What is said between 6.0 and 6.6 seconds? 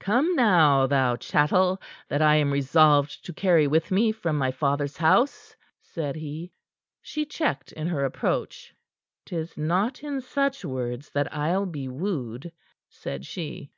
he.